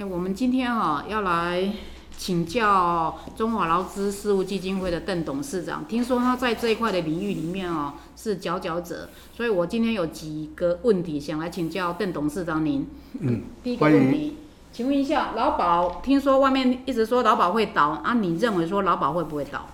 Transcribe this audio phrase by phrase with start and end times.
[0.00, 1.70] 哎，我们今天哈、哦、要来
[2.16, 12.86] 请教中华劳资事务基金会的邓董事长，听说他在这一块的领域里面哦是佼佼者，所以我今天有几个问题想来请教邓董事长您。
[13.20, 14.36] 嗯，第一个问题，
[14.72, 19.66] 请问一下劳保，听说外面一直说劳保会倒啊，你认为说劳保会不会倒？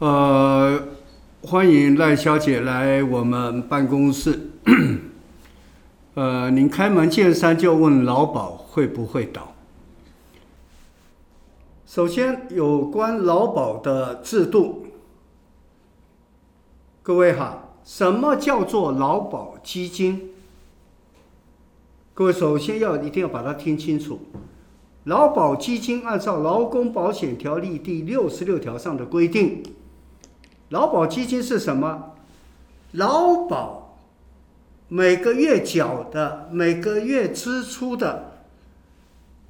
[0.00, 0.88] 呃，
[1.42, 4.50] 欢迎赖小姐来我们办公室。
[6.14, 9.52] 呃，您开门见山就问劳保会不会倒？
[11.86, 14.86] 首先，有关劳保的制度，
[17.02, 20.30] 各位哈，什么叫做劳保基金？
[22.14, 24.20] 各位首先要一定要把它听清楚。
[25.02, 29.64] 劳保基金按照劳工保险条例第六十六条上的规定，
[30.68, 32.12] 劳保基金是什么？
[32.92, 33.83] 劳保。
[34.94, 38.44] 每个月缴的、每个月支出的、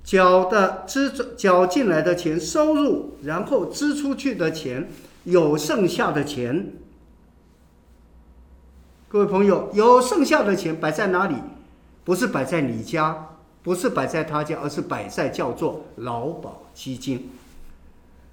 [0.02, 4.88] 缴的支缴进来的钱收入，然后支出去的钱
[5.24, 6.72] 有剩下的钱。
[9.06, 11.34] 各位朋友，有剩下的钱摆在哪里？
[12.04, 17.28] 不是摆在你家，不是摆在他家，而是摆在叫做劳保基金。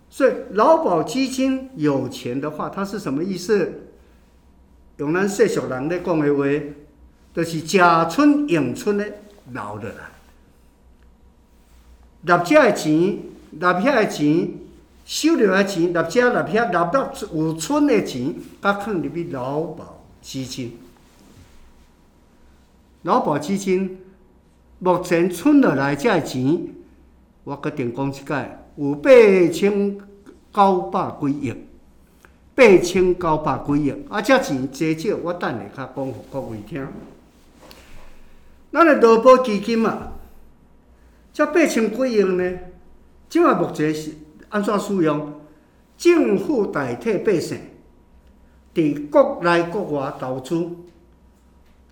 [0.10, 3.90] 所以，劳保基金有钱的话，它是什么意思？
[4.96, 6.46] 用咱细小人咧讲的话。
[7.34, 7.78] 就是吃
[8.10, 9.06] 春用春的
[9.52, 10.12] 留落来，
[12.24, 13.20] 纳遮的钱，
[13.52, 14.50] 纳遐的钱，
[15.06, 20.78] 收了的钱，纳遮纳遐纳到有春的钱，甲放入去劳保基金。
[23.04, 24.00] 劳保基金
[24.80, 26.68] 目前存落来这钱，
[27.46, 29.10] 我决定讲一解，有八
[29.52, 29.98] 千
[30.54, 31.54] 九百几亿，
[32.54, 35.18] 八千九百几亿，啊，遮钱多少？
[35.24, 36.86] 我等下较讲互各位听。
[38.72, 40.14] 咱的劳保基金嘛，
[41.34, 42.58] 这八千几亿呢？
[43.28, 44.12] 即嘛目前是
[44.50, 45.34] 安怎使用？
[45.98, 47.60] 政府代替百姓，
[48.74, 50.70] 伫国内国外投资。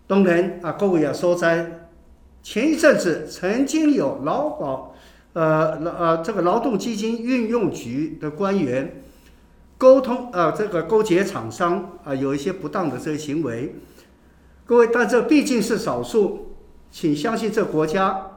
[0.08, 1.90] 当然啊，各位也所在，
[2.42, 4.96] 前一阵子曾经有劳保，
[5.34, 9.04] 呃呃，这个劳动基金运用局的官员
[9.78, 13.76] 沟通，呃，这个勾结厂商啊、有一些不当的这些行为。
[14.66, 16.49] 各位，但这毕竟是少数。
[16.92, 18.32] 请相信，这国家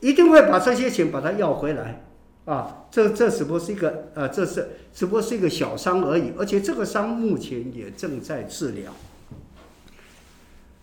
[0.00, 2.04] 一定会把这些钱把它要回来，
[2.44, 8.92] 啊，这这只不过是一个，呃，这是只不过是一个小伤而已，而且这个伤目前也正在治疗。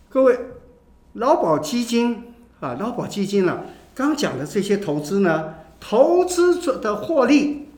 [0.08, 0.38] 各位，
[1.14, 3.62] 劳保基金啊，劳保基金呢，
[3.94, 7.68] 刚讲的这些投资呢，投资者的获利，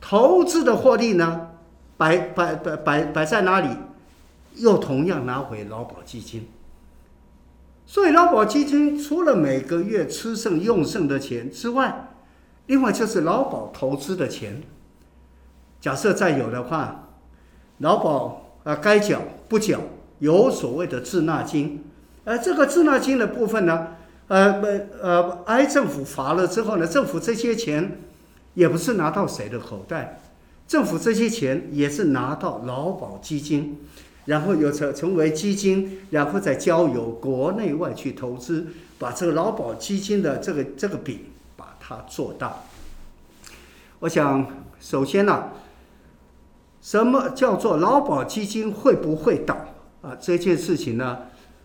[0.00, 1.48] 投资的获利呢，
[1.96, 3.68] 摆摆摆摆摆在哪里？
[4.56, 6.46] 又同样拿回劳保基金。
[7.90, 12.12] 所以劳保基金除了每个月吃剩用剩的钱之外，
[12.66, 14.62] 另外就是劳保投资的钱。
[15.80, 17.08] 假设再有的话，
[17.78, 19.80] 劳保啊该缴不缴，
[20.20, 21.82] 有所谓的滞纳金，
[22.24, 23.88] 而这个滞纳金的部分呢，
[24.28, 24.62] 呃
[25.02, 28.02] 呃挨政府罚了之后呢，政府这些钱
[28.54, 30.20] 也不是拿到谁的口袋，
[30.68, 33.80] 政府这些钱也是拿到劳保基金。
[34.26, 38.66] 然后又成成为基金，然后再交由国内外去投资，
[38.98, 41.20] 把这个劳保基金的这个这个饼
[41.56, 42.54] 把它做大。
[44.00, 44.46] 我想，
[44.78, 45.50] 首先呢、
[46.80, 49.56] 什么叫做劳保基金会不会倒
[50.02, 50.16] 啊？
[50.20, 51.18] 这件事情呢，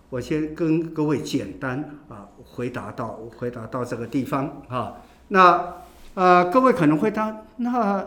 [0.10, 5.02] 我先跟各位简单啊回答到回答到这个地方啊。
[5.28, 5.76] 那
[6.14, 8.06] 呃，各位可能会当那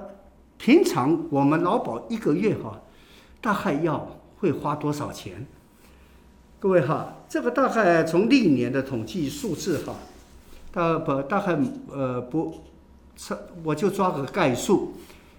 [0.56, 2.80] 平常我们劳保一个月哈、
[3.40, 4.08] 大概要。
[4.38, 5.46] 会花多少钱？
[6.60, 9.94] 各位哈，这个大概从历年的统计数字哈，
[10.72, 11.56] 大不大概
[11.92, 12.62] 呃不，
[13.62, 14.94] 我就抓个概数，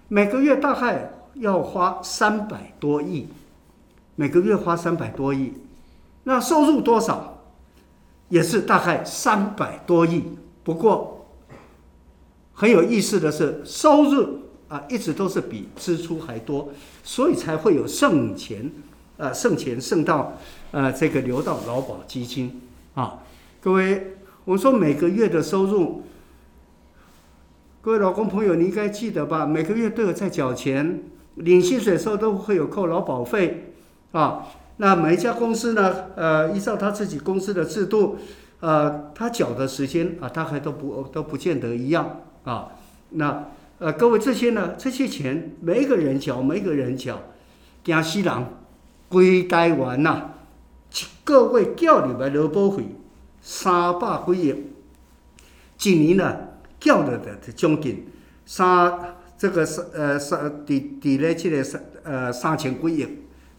[0.08, 3.28] 每个月大概要花三百多亿，
[4.16, 5.52] 每个月花三百多亿，
[6.24, 7.42] 那收入多少？
[8.30, 10.22] 也是大概三百多亿。
[10.62, 11.26] 不过
[12.52, 14.38] 很有意思的是，收入
[14.68, 16.70] 啊一直都是比支出还多，
[17.04, 18.70] 所以才会有剩钱。
[19.20, 20.38] 呃，剩钱剩到，
[20.70, 22.62] 呃，这个留到劳保基金
[22.94, 23.18] 啊。
[23.60, 26.04] 各位，我说每个月的收入，
[27.82, 29.44] 各位老公朋友，你应该记得吧？
[29.44, 31.02] 每个月都有在缴钱，
[31.34, 33.74] 领薪水的时候都会有扣劳保费
[34.12, 34.46] 啊。
[34.78, 38.16] 那每一家公司呢，呃，依照他自己公司的制度，
[38.60, 42.70] 呃，他缴的时间啊，大概都不都不见得一样啊。
[43.10, 43.50] 那
[43.80, 47.20] 呃，各位这些呢，这些钱每一个人缴，每一个人缴，
[47.84, 48.59] 惊死人。
[49.10, 50.30] 规台湾呐，
[50.92, 52.84] 一个月缴入来劳保费
[53.42, 54.54] 三百几亿，
[55.82, 56.36] 一年呢，
[56.78, 58.06] 缴了的将近
[58.46, 63.08] 三这个三呃三，抵抵了这个三呃三千几亿，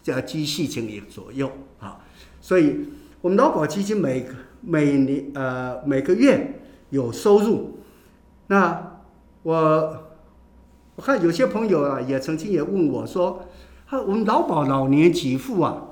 [0.02, 2.00] 这几四千亿左右啊。
[2.40, 2.88] 所以，
[3.20, 4.26] 我们劳保基金每
[4.62, 7.78] 每年呃每个月有收入。
[8.46, 9.00] 那
[9.42, 10.04] 我
[10.96, 13.46] 我看有些朋友啊，也曾经也问我说，
[13.92, 15.82] 啊，我们劳保老年给付啊。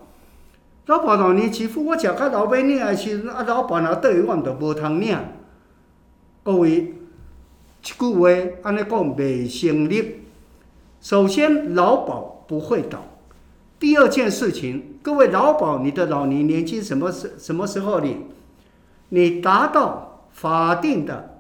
[0.87, 5.19] 劳保老年给付，我讲个老板领的时候，啊，老保那对于我们都无通领。
[6.43, 6.95] 各位，一
[7.83, 8.29] 句话
[8.63, 10.23] 安尼讲未成立。
[11.03, 13.05] 首先，劳保不会倒。
[13.79, 18.29] 第二件事情，各位劳保，你的老年年金什么时什么时候领？
[19.11, 21.39] 你达到法定的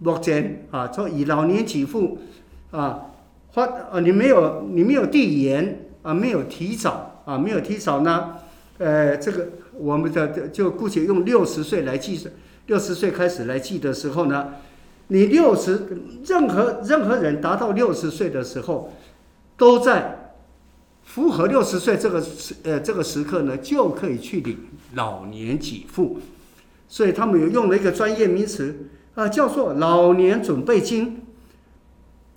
[0.00, 2.18] 目前啊，说以老年给付
[2.72, 3.06] 啊，
[3.54, 8.36] 或啊，你没有你没有递延啊，没有提早啊，没有提早呢？
[8.76, 12.32] 呃，这个我们的就姑且用六十岁来计算，
[12.66, 14.54] 六十岁开始来计的时候呢，
[15.08, 15.86] 你六十
[16.26, 18.92] 任何任何人达到六十岁的时候，
[19.56, 20.34] 都在
[21.04, 24.58] 符合六十岁这个时呃这个时刻呢，就可以去领
[24.94, 26.18] 老年给付，
[26.86, 31.22] 所以他们有用了一个专业名词啊，呃，叫做老年准备金。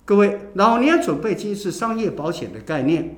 [0.06, 3.16] 各位，老年准备金是商业保险的概念。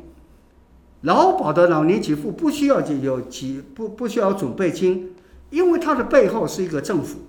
[1.02, 5.14] 劳保的老年给付不需要有几不不需要准备金，
[5.48, 7.20] 因为它的背后是一个政府。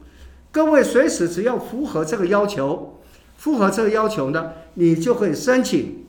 [0.51, 2.99] 各位随时只要符合这个要求，
[3.37, 6.03] 符合这个要求呢，你就可以申请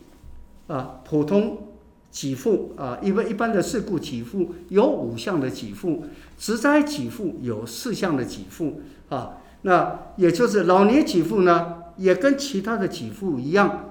[0.66, 1.68] 啊普通
[2.10, 6.04] 给付啊，因为一般的事故给付有五项的给付，
[6.36, 9.38] 职灾给付有四项的给付啊。
[9.62, 13.90] 那也就是老年给付呢，也跟其他的给付一样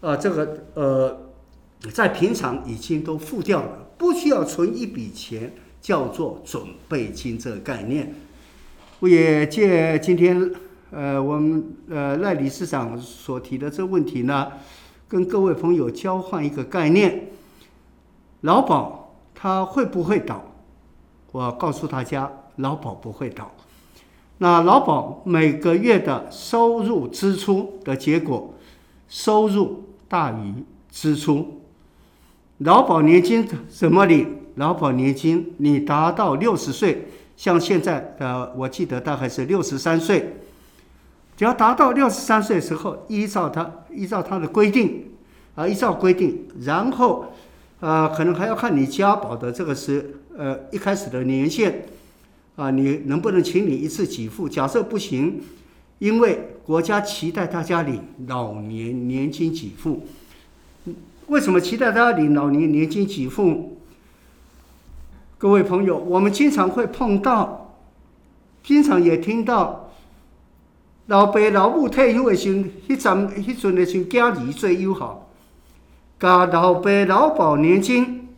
[0.00, 1.25] 啊，这个呃。
[1.90, 8.14] 在平常已经都付掉了，不需要存一笔钱，叫做准备金这个概念。
[9.00, 10.50] 我也借今天
[10.90, 14.52] 呃我们呃赖理事长所提的这个问题呢，
[15.06, 17.28] 跟各位朋友交换一个概念：
[18.40, 20.42] 劳保它会不会倒？
[21.32, 23.52] 我告诉大家，劳保不会倒。
[24.38, 28.54] 那劳保每个月的收入支出的结果，
[29.08, 31.60] 收入大于支出。
[32.58, 34.34] 劳保年金怎么领？
[34.54, 40.38] 劳保年金你达到六十岁，像现在呃，我记得大概是六十三岁，
[41.36, 45.10] 只要达到六十三岁的时候，依照他依照他的规定
[45.54, 47.26] 啊，依照规定，然后
[47.80, 51.84] 呃，可能还要看你家保的这个是呃一开始的年限
[52.54, 54.48] 啊，你能不能请你一次给付？
[54.48, 55.42] 假设不行，
[55.98, 60.06] 因为国家期待大家领老年年金给付。
[61.28, 63.78] 为什么期待大家领老年年金给付？
[65.38, 67.76] 各位朋友，我们经常会碰到，
[68.62, 69.90] 经常也听到
[71.06, 72.58] 老爸老母退休的时候，
[72.88, 75.28] 迄阵迄阵的时候，家里最友好，
[76.20, 78.28] 加老爸老保年金，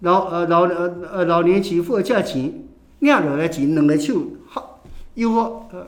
[0.00, 2.62] 老呃老呃呃老年给付的价钱，
[3.00, 4.80] 领落来钱两个手好，
[5.14, 5.86] 又好呃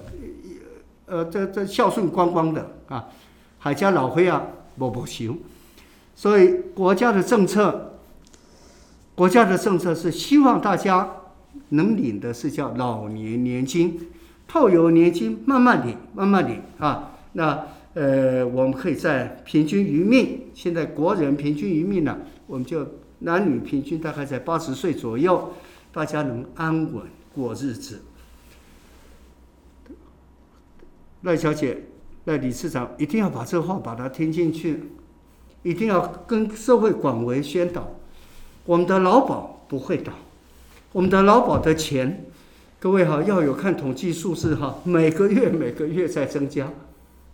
[1.07, 3.07] 呃这这孝顺光光的啊，
[3.61, 4.43] 还家老岁啊
[4.77, 5.37] 无无收。
[6.21, 7.95] 所以国家的政策，
[9.15, 11.17] 国家的政策是希望大家
[11.71, 13.99] 能领的是叫老年年金，
[14.47, 17.12] 透有年金慢慢领，慢慢领啊。
[17.33, 22.87] 那呃，我们可以在平均余命，现在国人平均余命呢，我们就
[23.21, 25.55] 男女平均大概在八十岁左右，
[25.91, 28.03] 大家能安稳过日子。
[31.23, 31.85] 赖小姐、
[32.27, 34.83] 赖理事长一定要把这话把它听进去。
[35.62, 37.97] 一定要跟社会广为宣导，
[38.64, 40.12] 我们的劳保不会倒，
[40.93, 42.25] 我们的劳保的钱，
[42.79, 46.73] 各位哈要有看统计数字哈，每个月每个月在增加，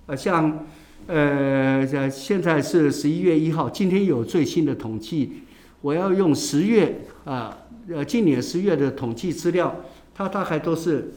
[0.06, 0.66] 啊像
[1.06, 5.42] 呃在现在是十一月一号，今天有最新的统计，
[5.80, 9.76] 我要用十月啊呃今年十月的统计资料，
[10.16, 11.12] 它大概都是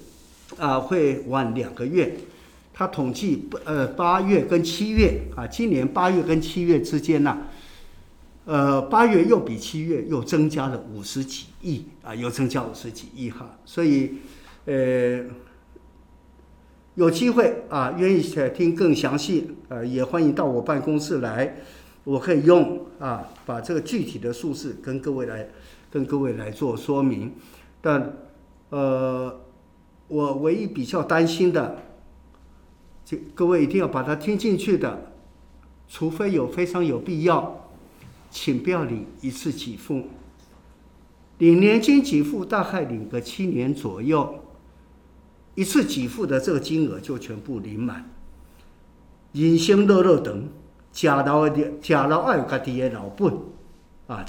[0.57, 2.17] 啊会晚两个月。
[2.79, 7.39] 他统计，呃，八月跟七月啊，今年八月跟七月之间呢，
[8.45, 14.19] 呃，八月又比七月又增加了五十几亿啊，又增加五十几亿哈，所以，
[14.63, 15.25] 呃，
[16.95, 18.21] 有机会啊，愿意
[18.55, 21.57] 听更详细，呃，也欢迎到我办公室来，
[22.05, 25.49] 我可以用啊，把这个具体的数字跟各位来，
[25.91, 27.33] 跟各位来做说明，
[27.81, 28.13] 但，
[28.69, 29.41] 呃，
[30.07, 31.83] 我唯一比较担心的。
[33.33, 35.11] 各位一定要把它听进去的，
[35.87, 37.69] 除非有非常有必要，
[38.29, 40.03] 请不要领一次给付。
[41.37, 44.43] 领年金给付大概领个七年左右，
[45.55, 48.11] 一次给付的这个金额就全部领满。
[49.31, 50.43] 人生乐乐长，
[50.91, 53.33] 吃老的吃老爱有家己的老本
[54.07, 54.23] 啊。